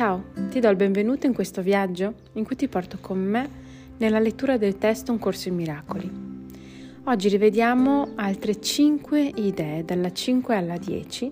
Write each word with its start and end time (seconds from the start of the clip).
Ciao, 0.00 0.24
ti 0.48 0.60
do 0.60 0.70
il 0.70 0.76
benvenuto 0.76 1.26
in 1.26 1.34
questo 1.34 1.60
viaggio 1.60 2.14
in 2.32 2.44
cui 2.44 2.56
ti 2.56 2.68
porto 2.68 2.96
con 3.02 3.18
me 3.18 3.46
nella 3.98 4.18
lettura 4.18 4.56
del 4.56 4.78
testo 4.78 5.12
Un 5.12 5.18
corso 5.18 5.48
in 5.48 5.56
miracoli. 5.56 6.10
Oggi 7.04 7.28
rivediamo 7.28 8.12
altre 8.14 8.58
5 8.58 9.20
idee, 9.34 9.84
dalla 9.84 10.10
5 10.10 10.56
alla 10.56 10.78
10, 10.78 11.30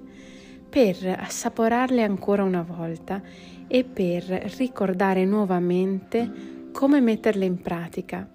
per 0.69 0.97
assaporarle 1.19 2.03
ancora 2.03 2.43
una 2.43 2.61
volta 2.61 3.23
e 3.67 3.85
per 3.85 4.25
ricordare 4.59 5.25
nuovamente 5.25 6.31
come 6.71 7.01
metterle 7.01 7.47
in 7.47 7.63
pratica, 7.63 8.31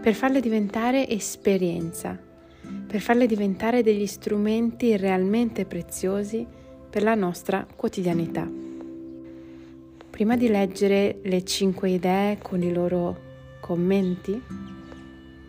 per 0.00 0.14
farle 0.14 0.38
diventare 0.38 1.08
esperienza, 1.08 2.16
per 2.86 3.00
farle 3.00 3.26
diventare 3.26 3.82
degli 3.82 4.06
strumenti 4.06 4.96
realmente 4.96 5.64
preziosi 5.66 6.46
per 6.88 7.02
la 7.02 7.16
nostra 7.16 7.66
quotidianità. 7.74 8.71
Prima 10.22 10.36
di 10.36 10.46
leggere 10.46 11.18
le 11.24 11.42
cinque 11.42 11.90
idee 11.90 12.38
con 12.40 12.62
i 12.62 12.72
loro 12.72 13.56
commenti, 13.60 14.40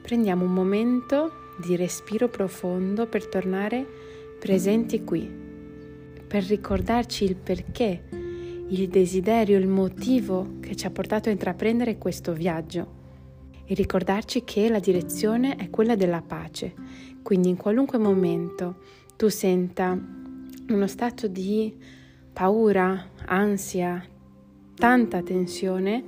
prendiamo 0.01 0.45
un 0.45 0.51
momento 0.51 1.31
di 1.63 1.75
respiro 1.75 2.27
profondo 2.27 3.05
per 3.05 3.27
tornare 3.27 3.85
presenti 4.39 5.03
qui, 5.03 5.31
per 6.25 6.43
ricordarci 6.45 7.23
il 7.23 7.35
perché, 7.35 8.01
il 8.69 8.87
desiderio, 8.87 9.59
il 9.59 9.67
motivo 9.67 10.55
che 10.59 10.75
ci 10.75 10.87
ha 10.87 10.89
portato 10.89 11.29
a 11.29 11.33
intraprendere 11.33 11.99
questo 11.99 12.33
viaggio 12.33 12.93
e 13.65 13.75
ricordarci 13.75 14.43
che 14.43 14.69
la 14.69 14.79
direzione 14.79 15.55
è 15.55 15.69
quella 15.69 15.95
della 15.95 16.23
pace. 16.23 16.73
Quindi 17.21 17.49
in 17.49 17.57
qualunque 17.57 17.99
momento 17.99 18.77
tu 19.17 19.27
senta 19.27 19.95
uno 20.69 20.87
stato 20.87 21.27
di 21.27 21.77
paura, 22.33 23.11
ansia, 23.27 24.03
tanta 24.75 25.21
tensione, 25.21 26.03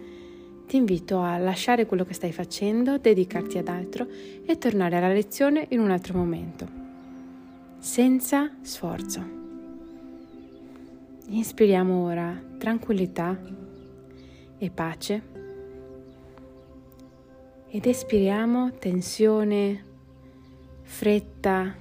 ti 0.67 0.77
invito 0.77 1.21
a 1.21 1.37
lasciare 1.37 1.85
quello 1.85 2.05
che 2.05 2.13
stai 2.13 2.31
facendo, 2.31 2.97
dedicarti 2.97 3.57
ad 3.57 3.67
altro 3.67 4.07
e 4.45 4.57
tornare 4.57 4.97
alla 4.97 5.13
lezione 5.13 5.67
in 5.69 5.79
un 5.79 5.91
altro 5.91 6.17
momento, 6.17 6.67
senza 7.77 8.51
sforzo. 8.61 9.43
Inspiriamo 11.27 12.03
ora 12.03 12.39
tranquillità 12.57 13.39
e 14.57 14.69
pace 14.69 15.21
ed 17.69 17.85
espiriamo 17.85 18.73
tensione, 18.77 19.83
fretta. 20.83 21.75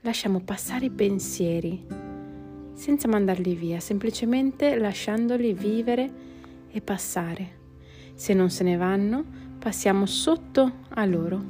Lasciamo 0.00 0.40
passare 0.40 0.86
i 0.86 0.90
pensieri 0.90 2.07
senza 2.78 3.08
mandarli 3.08 3.56
via, 3.56 3.80
semplicemente 3.80 4.78
lasciandoli 4.78 5.52
vivere 5.52 6.10
e 6.70 6.80
passare. 6.80 7.56
Se 8.14 8.32
non 8.34 8.50
se 8.50 8.62
ne 8.62 8.76
vanno, 8.76 9.24
passiamo 9.58 10.06
sotto 10.06 10.84
a 10.90 11.04
loro 11.04 11.42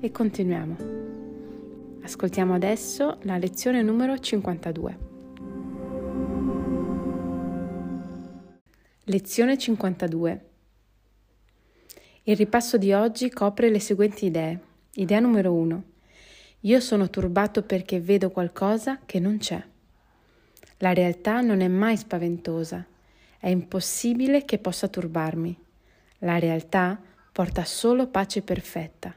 e 0.00 0.10
continuiamo. 0.10 0.76
Ascoltiamo 2.02 2.54
adesso 2.54 3.18
la 3.22 3.38
lezione 3.38 3.82
numero 3.82 4.18
52. 4.18 4.98
Lezione 9.04 9.56
52. 9.56 10.46
Il 12.24 12.36
ripasso 12.36 12.76
di 12.76 12.92
oggi 12.92 13.30
copre 13.30 13.70
le 13.70 13.78
seguenti 13.78 14.26
idee. 14.26 14.60
Idea 14.94 15.20
numero 15.20 15.52
1. 15.52 15.82
Io 16.62 16.80
sono 16.80 17.08
turbato 17.08 17.62
perché 17.62 18.00
vedo 18.00 18.30
qualcosa 18.30 18.98
che 19.06 19.20
non 19.20 19.38
c'è. 19.38 19.64
La 20.78 20.92
realtà 20.92 21.40
non 21.40 21.60
è 21.60 21.68
mai 21.68 21.96
spaventosa, 21.96 22.86
è 23.38 23.48
impossibile 23.48 24.44
che 24.44 24.58
possa 24.58 24.86
turbarmi. 24.86 25.56
La 26.18 26.38
realtà 26.38 27.00
porta 27.32 27.64
solo 27.64 28.06
pace 28.06 28.42
perfetta. 28.42 29.14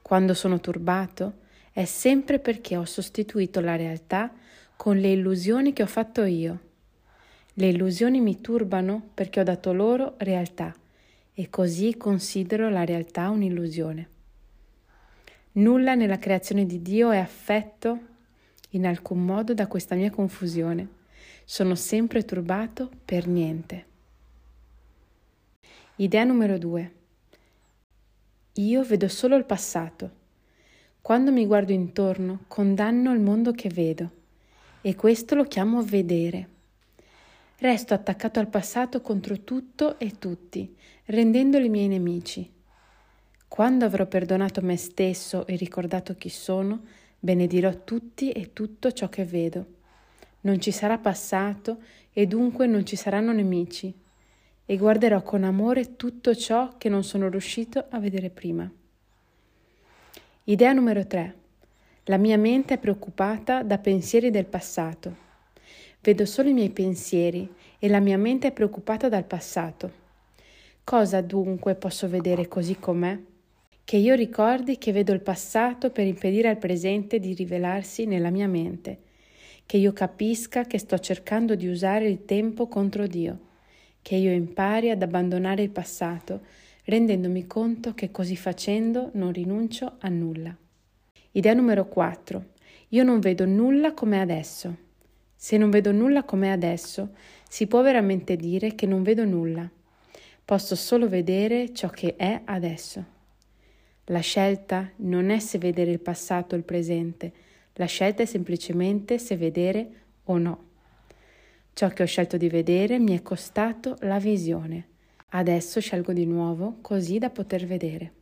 Quando 0.00 0.34
sono 0.34 0.60
turbato 0.60 1.40
è 1.72 1.84
sempre 1.84 2.38
perché 2.40 2.76
ho 2.76 2.84
sostituito 2.84 3.60
la 3.60 3.76
realtà 3.76 4.32
con 4.76 4.96
le 4.98 5.12
illusioni 5.12 5.72
che 5.72 5.84
ho 5.84 5.86
fatto 5.86 6.24
io. 6.24 6.58
Le 7.54 7.68
illusioni 7.68 8.20
mi 8.20 8.40
turbano 8.40 9.10
perché 9.14 9.40
ho 9.40 9.44
dato 9.44 9.72
loro 9.72 10.14
realtà 10.18 10.74
e 11.34 11.48
così 11.48 11.96
considero 11.96 12.68
la 12.68 12.84
realtà 12.84 13.30
un'illusione. 13.30 14.08
Nulla 15.52 15.94
nella 15.94 16.18
creazione 16.18 16.66
di 16.66 16.82
Dio 16.82 17.10
è 17.10 17.18
affetto 17.18 18.10
in 18.74 18.86
alcun 18.86 19.24
modo 19.24 19.54
da 19.54 19.66
questa 19.66 19.94
mia 19.94 20.10
confusione. 20.10 21.00
Sono 21.44 21.74
sempre 21.74 22.24
turbato 22.24 22.90
per 23.04 23.26
niente. 23.26 23.86
Idea 25.96 26.24
numero 26.24 26.58
due. 26.58 26.92
Io 28.54 28.82
vedo 28.82 29.08
solo 29.08 29.36
il 29.36 29.44
passato. 29.44 30.20
Quando 31.00 31.32
mi 31.32 31.46
guardo 31.46 31.72
intorno, 31.72 32.44
condanno 32.46 33.12
il 33.12 33.20
mondo 33.20 33.52
che 33.52 33.68
vedo 33.68 34.20
e 34.82 34.94
questo 34.94 35.34
lo 35.34 35.44
chiamo 35.44 35.82
vedere. 35.82 36.48
Resto 37.58 37.94
attaccato 37.94 38.40
al 38.40 38.48
passato 38.48 39.00
contro 39.00 39.40
tutto 39.40 39.98
e 39.98 40.18
tutti, 40.18 40.76
rendendoli 41.06 41.68
miei 41.68 41.88
nemici. 41.88 42.50
Quando 43.46 43.84
avrò 43.84 44.06
perdonato 44.06 44.60
me 44.62 44.76
stesso 44.76 45.46
e 45.46 45.56
ricordato 45.56 46.16
chi 46.16 46.28
sono, 46.28 46.82
benedirò 47.24 47.84
tutti 47.84 48.32
e 48.32 48.52
tutto 48.52 48.90
ciò 48.90 49.08
che 49.08 49.24
vedo. 49.24 49.66
Non 50.40 50.60
ci 50.60 50.72
sarà 50.72 50.98
passato 50.98 51.78
e 52.12 52.26
dunque 52.26 52.66
non 52.66 52.84
ci 52.84 52.96
saranno 52.96 53.32
nemici, 53.32 53.94
e 54.66 54.76
guarderò 54.76 55.22
con 55.22 55.44
amore 55.44 55.94
tutto 55.94 56.34
ciò 56.34 56.76
che 56.78 56.88
non 56.88 57.04
sono 57.04 57.28
riuscito 57.28 57.84
a 57.90 58.00
vedere 58.00 58.28
prima. 58.28 58.68
Idea 60.44 60.72
numero 60.72 61.06
3. 61.06 61.34
La 62.06 62.16
mia 62.16 62.36
mente 62.36 62.74
è 62.74 62.78
preoccupata 62.78 63.62
da 63.62 63.78
pensieri 63.78 64.30
del 64.30 64.46
passato. 64.46 65.14
Vedo 66.00 66.26
solo 66.26 66.48
i 66.48 66.54
miei 66.54 66.70
pensieri 66.70 67.48
e 67.78 67.88
la 67.88 68.00
mia 68.00 68.18
mente 68.18 68.48
è 68.48 68.52
preoccupata 68.52 69.08
dal 69.08 69.24
passato. 69.24 70.00
Cosa 70.82 71.20
dunque 71.20 71.76
posso 71.76 72.08
vedere 72.08 72.48
così 72.48 72.76
com'è? 72.80 73.16
Che 73.84 73.96
io 73.96 74.14
ricordi 74.14 74.78
che 74.78 74.92
vedo 74.92 75.12
il 75.12 75.20
passato 75.20 75.90
per 75.90 76.06
impedire 76.06 76.48
al 76.48 76.58
presente 76.58 77.18
di 77.18 77.34
rivelarsi 77.34 78.06
nella 78.06 78.30
mia 78.30 78.48
mente, 78.48 78.98
che 79.66 79.76
io 79.76 79.92
capisca 79.92 80.64
che 80.64 80.78
sto 80.78 80.98
cercando 80.98 81.54
di 81.54 81.66
usare 81.66 82.08
il 82.08 82.24
tempo 82.24 82.68
contro 82.68 83.06
Dio, 83.06 83.38
che 84.02 84.16
io 84.16 84.32
impari 84.32 84.90
ad 84.90 85.02
abbandonare 85.02 85.62
il 85.62 85.70
passato, 85.70 86.40
rendendomi 86.84 87.46
conto 87.46 87.94
che 87.94 88.10
così 88.10 88.36
facendo 88.36 89.10
non 89.14 89.32
rinuncio 89.32 89.96
a 90.00 90.08
nulla. 90.08 90.56
Idea 91.32 91.54
numero 91.54 91.86
4. 91.86 92.44
Io 92.88 93.04
non 93.04 93.20
vedo 93.20 93.46
nulla 93.46 93.94
come 93.94 94.20
adesso. 94.20 94.76
Se 95.34 95.56
non 95.56 95.70
vedo 95.70 95.92
nulla 95.92 96.24
come 96.24 96.52
adesso, 96.52 97.14
si 97.48 97.66
può 97.66 97.82
veramente 97.82 98.36
dire 98.36 98.74
che 98.74 98.86
non 98.86 99.02
vedo 99.02 99.24
nulla. 99.24 99.68
Posso 100.44 100.76
solo 100.76 101.08
vedere 101.08 101.72
ciò 101.72 101.88
che 101.88 102.16
è 102.16 102.42
adesso. 102.44 103.11
La 104.06 104.20
scelta 104.20 104.90
non 104.96 105.30
è 105.30 105.38
se 105.38 105.58
vedere 105.58 105.92
il 105.92 106.00
passato 106.00 106.54
o 106.54 106.58
il 106.58 106.64
presente, 106.64 107.32
la 107.74 107.86
scelta 107.86 108.24
è 108.24 108.26
semplicemente 108.26 109.18
se 109.18 109.36
vedere 109.36 109.90
o 110.24 110.38
no. 110.38 110.64
Ciò 111.72 111.88
che 111.88 112.02
ho 112.02 112.06
scelto 112.06 112.36
di 112.36 112.48
vedere 112.48 112.98
mi 112.98 113.16
è 113.16 113.22
costato 113.22 113.96
la 114.00 114.18
visione. 114.18 114.88
Adesso 115.28 115.80
scelgo 115.80 116.12
di 116.12 116.26
nuovo 116.26 116.78
così 116.80 117.18
da 117.18 117.30
poter 117.30 117.64
vedere. 117.64 118.12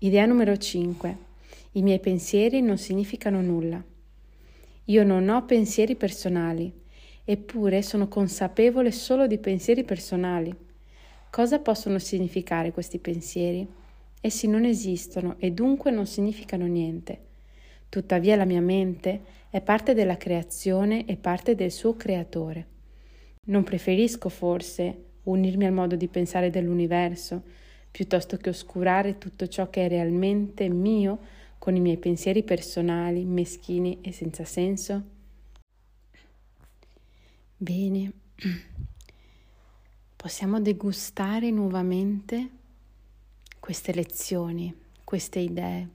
Idea 0.00 0.26
numero 0.26 0.56
5. 0.56 1.16
I 1.72 1.82
miei 1.82 2.00
pensieri 2.00 2.60
non 2.60 2.76
significano 2.76 3.40
nulla. 3.40 3.82
Io 4.86 5.04
non 5.04 5.28
ho 5.28 5.44
pensieri 5.44 5.94
personali, 5.94 6.70
eppure 7.24 7.82
sono 7.82 8.08
consapevole 8.08 8.90
solo 8.90 9.28
di 9.28 9.38
pensieri 9.38 9.84
personali. 9.84 10.54
Cosa 11.30 11.60
possono 11.60 11.98
significare 11.98 12.72
questi 12.72 12.98
pensieri? 12.98 13.80
Essi 14.24 14.46
non 14.46 14.64
esistono 14.64 15.34
e 15.38 15.50
dunque 15.50 15.90
non 15.90 16.06
significano 16.06 16.64
niente. 16.66 17.18
Tuttavia 17.88 18.36
la 18.36 18.44
mia 18.44 18.60
mente 18.60 19.20
è 19.50 19.60
parte 19.60 19.94
della 19.94 20.16
creazione 20.16 21.06
e 21.06 21.16
parte 21.16 21.56
del 21.56 21.72
suo 21.72 21.96
creatore. 21.96 22.66
Non 23.46 23.64
preferisco 23.64 24.28
forse 24.28 25.06
unirmi 25.24 25.66
al 25.66 25.72
modo 25.72 25.96
di 25.96 26.06
pensare 26.06 26.50
dell'universo, 26.50 27.42
piuttosto 27.90 28.36
che 28.36 28.50
oscurare 28.50 29.18
tutto 29.18 29.48
ciò 29.48 29.68
che 29.68 29.86
è 29.86 29.88
realmente 29.88 30.68
mio 30.68 31.18
con 31.58 31.74
i 31.74 31.80
miei 31.80 31.96
pensieri 31.98 32.44
personali, 32.44 33.24
meschini 33.24 33.98
e 34.02 34.12
senza 34.12 34.44
senso? 34.44 35.02
Bene, 37.56 38.12
possiamo 40.14 40.60
degustare 40.60 41.50
nuovamente 41.50 42.60
queste 43.62 43.92
lezioni, 43.92 44.74
queste 45.04 45.38
idee, 45.38 45.88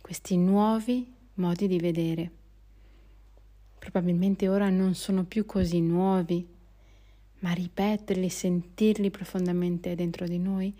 questi 0.00 0.36
nuovi 0.36 1.14
modi 1.34 1.68
di 1.68 1.78
vedere. 1.78 2.30
Probabilmente 3.78 4.48
ora 4.48 4.70
non 4.70 4.96
sono 4.96 5.22
più 5.22 5.46
così 5.46 5.80
nuovi, 5.80 6.44
ma 7.38 7.52
ripeterli, 7.52 8.28
sentirli 8.28 9.10
profondamente 9.10 9.94
dentro 9.94 10.26
di 10.26 10.38
noi, 10.40 10.76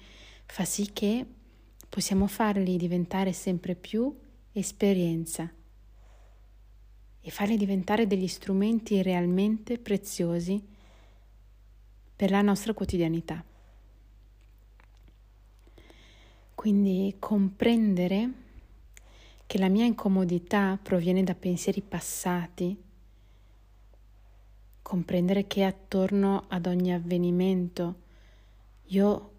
fa 0.47 0.65
sì 0.65 0.91
che 0.93 1.25
possiamo 1.89 2.27
farli 2.27 2.77
diventare 2.77 3.33
sempre 3.33 3.77
più 3.77 4.13
esperienza 4.51 5.49
e 7.21 7.31
farli 7.31 7.57
diventare 7.57 8.09
degli 8.09 8.27
strumenti 8.27 9.01
realmente 9.01 9.79
preziosi 9.79 10.61
per 12.17 12.31
la 12.31 12.43
nostra 12.43 12.75
quotidianità. 12.75 13.45
Quindi 16.67 17.15
comprendere 17.21 18.31
che 19.47 19.57
la 19.57 19.69
mia 19.69 19.85
incomodità 19.85 20.77
proviene 20.83 21.23
da 21.23 21.37
pensieri 21.37 21.81
passati, 21.81 22.77
comprendere 24.83 25.47
che 25.47 25.63
attorno 25.63 26.47
ad 26.49 26.67
ogni 26.67 26.93
avvenimento 26.93 28.01
io 28.87 29.31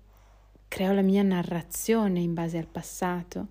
creo 0.70 0.94
la 0.94 1.02
mia 1.02 1.22
narrazione 1.22 2.22
in 2.22 2.34
base 2.34 2.60
al 2.60 2.68
passato 2.68 3.48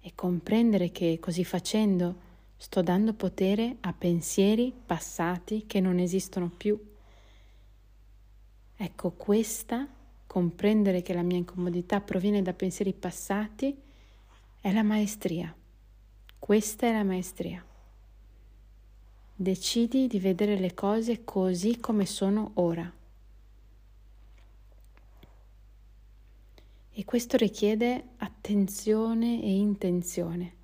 e 0.00 0.12
comprendere 0.14 0.90
che 0.90 1.18
così 1.20 1.44
facendo 1.44 2.16
sto 2.56 2.80
dando 2.80 3.12
potere 3.12 3.76
a 3.80 3.92
pensieri 3.92 4.72
passati 4.86 5.66
che 5.66 5.80
non 5.80 5.98
esistono 5.98 6.48
più. 6.48 6.82
Ecco, 8.74 9.10
questa, 9.10 9.86
comprendere 10.28 11.00
che 11.00 11.14
la 11.14 11.22
mia 11.22 11.38
incomodità 11.38 12.00
proviene 12.00 12.42
da 12.42 12.52
pensieri 12.52 12.92
passati, 12.92 13.74
è 14.60 14.70
la 14.70 14.82
maestria. 14.82 15.52
Questa 16.38 16.86
è 16.86 16.92
la 16.92 17.02
maestria. 17.02 17.64
Decidi 19.34 20.06
di 20.06 20.20
vedere 20.20 20.58
le 20.58 20.74
cose 20.74 21.24
così 21.24 21.80
come 21.80 22.04
sono 22.04 22.50
ora. 22.54 22.92
E 26.92 27.04
questo 27.04 27.36
richiede 27.38 28.08
attenzione 28.18 29.42
e 29.42 29.50
intenzione. 29.50 30.54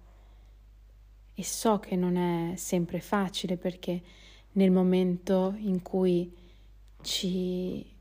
E 1.34 1.42
so 1.42 1.78
che 1.78 1.96
non 1.96 2.16
è 2.16 2.56
sempre 2.56 3.00
facile 3.00 3.56
perché 3.56 4.02
nel 4.52 4.70
momento 4.70 5.54
in 5.56 5.80
cui 5.80 6.30
ci 7.00 7.93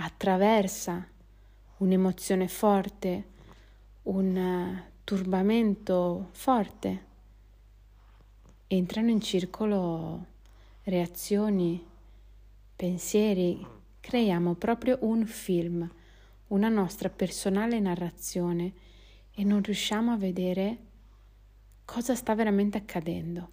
attraversa 0.00 1.06
un'emozione 1.78 2.48
forte, 2.48 3.24
un 4.04 4.82
turbamento 5.04 6.28
forte, 6.32 7.06
entrano 8.66 9.10
in 9.10 9.20
circolo 9.20 10.26
reazioni, 10.84 11.84
pensieri, 12.76 13.66
creiamo 14.00 14.54
proprio 14.54 14.98
un 15.02 15.26
film 15.26 15.90
una 16.48 16.68
nostra 16.68 17.10
personale 17.10 17.78
narrazione 17.78 18.72
e 19.34 19.44
non 19.44 19.62
riusciamo 19.62 20.12
a 20.12 20.16
vedere 20.16 20.78
cosa 21.84 22.14
sta 22.14 22.34
veramente 22.34 22.78
accadendo. 22.78 23.50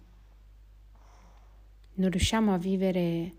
Non 1.94 2.10
riusciamo 2.10 2.54
a 2.54 2.58
vivere 2.58 3.32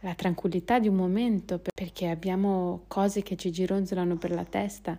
la 0.00 0.14
tranquillità 0.14 0.78
di 0.78 0.88
un 0.88 0.94
momento 0.94 1.60
perché 1.74 2.08
abbiamo 2.08 2.84
cose 2.88 3.22
che 3.22 3.36
ci 3.36 3.50
gironzolano 3.50 4.16
per 4.16 4.30
la 4.30 4.44
testa 4.44 4.98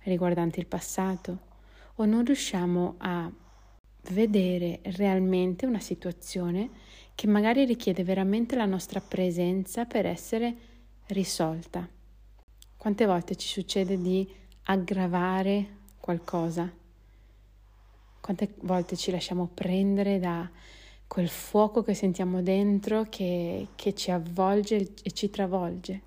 riguardanti 0.00 0.58
il 0.58 0.66
passato 0.66 1.50
o 1.96 2.04
non 2.04 2.24
riusciamo 2.24 2.94
a 2.98 3.30
vedere 4.10 4.80
realmente 4.82 5.66
una 5.66 5.78
situazione 5.78 6.70
che 7.14 7.26
magari 7.26 7.64
richiede 7.64 8.02
veramente 8.02 8.56
la 8.56 8.66
nostra 8.66 9.00
presenza 9.00 9.84
per 9.84 10.06
essere 10.06 10.56
risolta. 11.08 11.88
Quante 12.76 13.06
volte 13.06 13.36
ci 13.36 13.46
succede 13.46 14.00
di 14.00 14.28
aggravare 14.64 15.66
qualcosa? 16.00 16.68
Quante 18.20 18.54
volte 18.62 18.96
ci 18.96 19.10
lasciamo 19.10 19.48
prendere 19.52 20.18
da 20.18 20.50
quel 21.12 21.28
fuoco 21.28 21.82
che 21.82 21.92
sentiamo 21.92 22.40
dentro 22.40 23.02
che, 23.02 23.68
che 23.74 23.94
ci 23.94 24.10
avvolge 24.10 24.94
e 25.02 25.10
ci 25.10 25.28
travolge? 25.28 26.00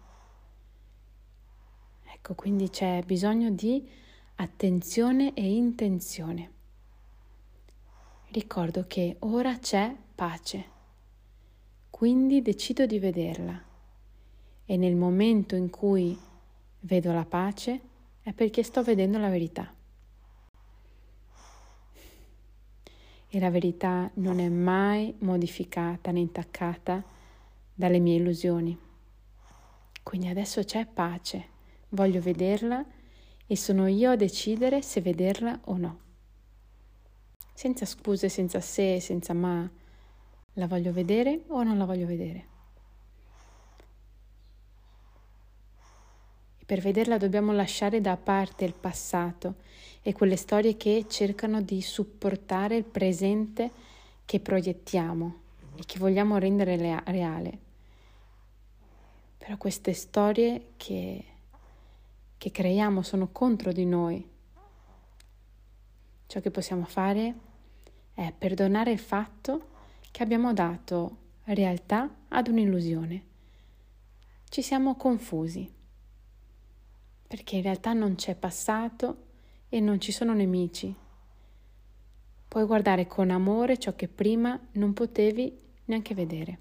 Ecco, 2.12 2.34
quindi 2.34 2.72
c'è 2.72 3.04
bisogno 3.06 3.52
di 3.52 3.88
attenzione 4.38 5.36
e 5.36 5.46
intenzione. 5.46 6.52
Ricordo 8.30 8.86
che 8.88 9.18
ora 9.20 9.60
c'è 9.60 9.96
pace, 10.16 10.66
quindi 11.92 12.42
decido 12.42 12.88
di 12.88 12.98
vederla 12.98 13.64
e 14.66 14.76
nel 14.76 14.96
momento 14.96 15.54
in 15.54 15.70
cui 15.70 16.18
vedo 16.80 17.14
la 17.14 17.26
pace 17.26 17.80
è 18.24 18.34
perché 18.34 18.64
sto 18.64 18.82
vedendo 18.82 19.20
la 19.20 19.30
verità. 19.30 19.72
E 23.36 23.40
la 23.42 23.50
verità 23.50 24.10
non 24.14 24.40
è 24.40 24.48
mai 24.48 25.14
modificata 25.20 26.10
né 26.10 26.20
intaccata 26.20 27.04
dalle 27.74 28.00
mie 28.00 28.16
illusioni. 28.16 28.80
Quindi 30.02 30.30
adesso 30.30 30.64
c'è 30.64 30.86
pace, 30.86 31.48
voglio 31.90 32.22
vederla 32.22 32.82
e 33.46 33.58
sono 33.58 33.88
io 33.88 34.12
a 34.12 34.16
decidere 34.16 34.82
se 34.82 35.02
vederla 35.02 35.60
o 35.66 35.76
no. 35.76 36.00
Senza 37.54 37.86
scuse, 37.86 38.30
senza 38.30 38.62
se, 38.62 39.02
senza 39.02 39.34
ma. 39.34 39.70
La 40.54 40.68
voglio 40.68 40.94
vedere 40.94 41.42
o 41.48 41.62
non 41.62 41.78
la 41.78 41.84
voglio 41.84 42.06
vedere? 42.06 42.46
Per 46.66 46.80
vederla 46.80 47.18
dobbiamo 47.18 47.52
lasciare 47.52 48.00
da 48.00 48.16
parte 48.16 48.64
il 48.64 48.74
passato 48.74 49.56
e 50.08 50.14
quelle 50.14 50.36
storie 50.36 50.78
che 50.78 51.08
cercano 51.10 51.64
di 51.64 51.82
supportare 51.82 52.76
il 52.76 52.84
presente 52.84 53.72
che 54.24 54.40
proiettiamo 54.40 55.36
e 55.78 55.82
che 55.84 55.98
vogliamo 55.98 56.38
rendere 56.38 57.02
reale. 57.06 57.58
Però 59.36 59.58
queste 59.58 59.94
storie 59.94 60.74
che, 60.78 61.24
che 62.38 62.52
creiamo 62.52 63.02
sono 63.02 63.30
contro 63.32 63.72
di 63.72 63.84
noi. 63.88 64.24
Ciò 66.28 66.40
che 66.40 66.52
possiamo 66.52 66.86
fare 66.86 67.36
è 68.14 68.32
perdonare 68.38 68.92
il 68.92 69.00
fatto 69.00 69.70
che 70.12 70.22
abbiamo 70.22 70.54
dato 70.54 71.18
realtà 71.46 72.08
ad 72.28 72.48
un'illusione. 72.48 73.24
Ci 74.50 74.62
siamo 74.62 74.96
confusi 74.98 75.68
perché 77.26 77.56
in 77.56 77.64
realtà 77.64 77.94
non 77.94 78.14
c'è 78.14 78.36
passato 78.36 79.24
e 79.70 79.80
non 79.80 80.00
ci 80.00 80.12
sono 80.12 80.34
nemici. 80.34 80.94
Puoi 82.48 82.66
guardare 82.66 83.08
con 83.08 83.32
amore 83.32 83.78
ciò 83.78 83.96
che 83.96 84.08
prima 84.08 84.60
non 84.74 84.94
potevi 84.94 85.58
neanche 85.86 86.14
vedere. 86.14 86.60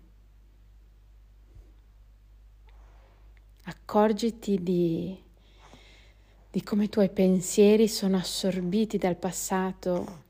Accorgiti 3.64 4.62
di, 4.62 5.16
di 6.50 6.62
come 6.62 6.84
i 6.84 6.88
tuoi 6.88 7.10
pensieri 7.10 7.88
sono 7.88 8.16
assorbiti 8.16 8.98
dal 8.98 9.16
passato 9.16 10.22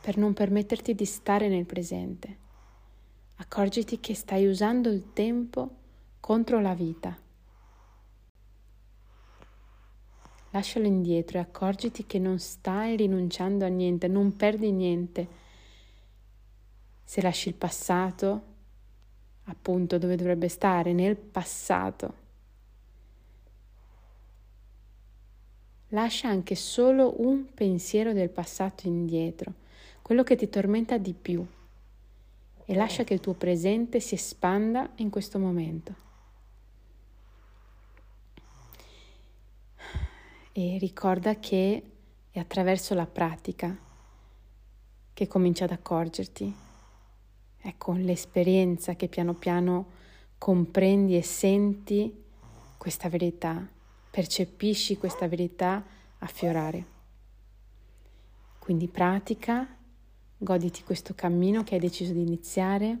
per 0.00 0.16
non 0.16 0.32
permetterti 0.32 0.94
di 0.94 1.04
stare 1.04 1.48
nel 1.48 1.66
presente. 1.66 2.44
Accorgiti 3.36 4.00
che 4.00 4.14
stai 4.14 4.46
usando 4.46 4.88
il 4.88 5.12
tempo 5.12 5.70
contro 6.20 6.60
la 6.60 6.74
vita. 6.74 7.16
Lascialo 10.56 10.86
indietro 10.86 11.36
e 11.36 11.42
accorgiti 11.42 12.06
che 12.06 12.18
non 12.18 12.38
stai 12.38 12.96
rinunciando 12.96 13.66
a 13.66 13.68
niente, 13.68 14.08
non 14.08 14.36
perdi 14.36 14.72
niente. 14.72 15.28
Se 17.04 17.20
lasci 17.20 17.48
il 17.48 17.54
passato, 17.54 18.42
appunto 19.44 19.98
dove 19.98 20.16
dovrebbe 20.16 20.48
stare, 20.48 20.94
nel 20.94 21.14
passato, 21.16 22.14
lascia 25.88 26.28
anche 26.28 26.54
solo 26.54 27.20
un 27.20 27.52
pensiero 27.52 28.14
del 28.14 28.30
passato 28.30 28.86
indietro, 28.86 29.52
quello 30.00 30.22
che 30.22 30.36
ti 30.36 30.48
tormenta 30.48 30.96
di 30.96 31.12
più, 31.12 31.46
e 32.64 32.74
lascia 32.74 33.04
che 33.04 33.12
il 33.12 33.20
tuo 33.20 33.34
presente 33.34 34.00
si 34.00 34.14
espanda 34.14 34.88
in 34.96 35.10
questo 35.10 35.38
momento. 35.38 36.05
E 40.58 40.78
ricorda 40.78 41.38
che 41.38 41.82
è 42.30 42.38
attraverso 42.38 42.94
la 42.94 43.04
pratica 43.04 43.76
che 45.12 45.26
cominci 45.26 45.62
ad 45.62 45.70
accorgerti. 45.70 46.54
È 47.58 47.74
con 47.76 48.00
l'esperienza 48.00 48.94
che 48.94 49.08
piano 49.08 49.34
piano 49.34 49.86
comprendi 50.38 51.14
e 51.14 51.22
senti 51.22 52.24
questa 52.78 53.10
verità, 53.10 53.68
percepisci 54.10 54.96
questa 54.96 55.28
verità 55.28 55.84
affiorare. 56.20 56.84
Quindi 58.58 58.88
pratica, 58.88 59.68
goditi 60.38 60.84
questo 60.84 61.14
cammino 61.14 61.64
che 61.64 61.74
hai 61.74 61.80
deciso 61.80 62.14
di 62.14 62.22
iniziare 62.22 62.98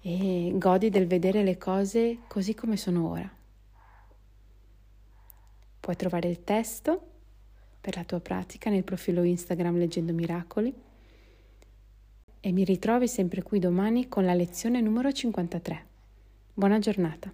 e 0.00 0.52
godi 0.56 0.90
del 0.90 1.06
vedere 1.06 1.44
le 1.44 1.56
cose 1.58 2.18
così 2.26 2.54
come 2.54 2.76
sono 2.76 3.08
ora. 3.08 3.42
Puoi 5.84 5.96
trovare 5.96 6.30
il 6.30 6.42
testo 6.44 7.10
per 7.78 7.96
la 7.96 8.04
tua 8.04 8.18
pratica 8.18 8.70
nel 8.70 8.84
profilo 8.84 9.22
Instagram 9.22 9.76
Leggendo 9.76 10.14
Miracoli 10.14 10.72
e 12.40 12.52
mi 12.52 12.64
ritrovi 12.64 13.06
sempre 13.06 13.42
qui 13.42 13.58
domani 13.58 14.08
con 14.08 14.24
la 14.24 14.32
lezione 14.32 14.80
numero 14.80 15.12
53. 15.12 15.86
Buona 16.54 16.78
giornata. 16.78 17.30